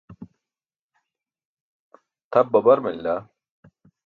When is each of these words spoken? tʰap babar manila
tʰap 2.31 2.47
babar 2.53 2.77
manila 2.83 3.13